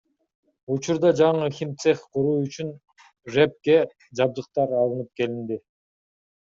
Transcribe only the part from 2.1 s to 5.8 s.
куруу үчүн ЖЭБге жабдыктар алынып келинди.